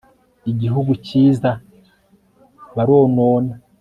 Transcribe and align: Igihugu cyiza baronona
Igihugu 0.51 0.91
cyiza 1.05 1.51
baronona 2.75 3.53